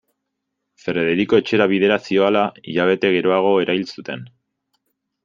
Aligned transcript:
Frederiko 0.85 1.39
etxera 1.41 1.67
bidera 1.73 1.99
zihoala, 2.07 2.41
hilabete 2.71 3.13
geroago, 3.17 3.53
erail 3.67 3.87
zuten. 3.97 4.25